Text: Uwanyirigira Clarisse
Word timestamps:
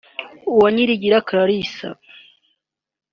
Uwanyirigira 0.53 1.25
Clarisse 1.27 1.87